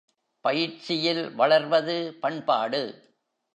பயிற்சியில் 0.45 1.31
வளர்வது 1.35 2.13
பண்பாடு. 2.21 2.81